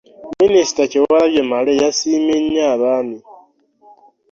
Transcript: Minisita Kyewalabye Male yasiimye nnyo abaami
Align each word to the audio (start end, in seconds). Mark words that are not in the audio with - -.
Minisita 0.41 0.81
Kyewalabye 0.91 1.41
Male 1.49 1.71
yasiimye 1.81 2.35
nnyo 2.43 2.63
abaami 2.73 3.17